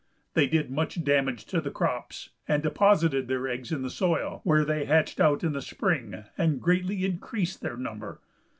[0.33, 4.65] They did much damage to the crops, and deposited their eggs in the soil, where
[4.65, 8.19] they hatched out in the spring, and greatly increased their number.